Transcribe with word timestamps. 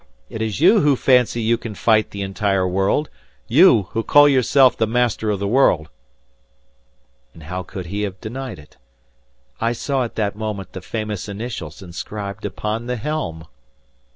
It 0.31 0.41
is 0.41 0.59
you 0.59 0.79
who 0.79 0.95
fancy 0.95 1.43
you 1.43 1.59
can 1.59 1.75
fight 1.75 2.09
the 2.09 2.23
entire 2.23 2.67
world. 2.67 3.07
You, 3.47 3.83
who 3.91 4.01
call 4.01 4.27
yourself 4.27 4.75
the 4.75 4.87
Master 4.87 5.29
of 5.29 5.37
the 5.37 5.47
World!" 5.47 5.89
And 7.35 7.43
how 7.43 7.61
could 7.61 7.85
he 7.85 8.01
have 8.01 8.19
denied 8.19 8.57
it! 8.57 8.77
I 9.59 9.73
saw 9.73 10.03
at 10.03 10.15
that 10.15 10.35
moment 10.35 10.71
the 10.73 10.81
famous 10.81 11.29
initials 11.29 11.83
inscribed 11.83 12.45
upon 12.47 12.87
the 12.87 12.97
helm! 12.97 13.45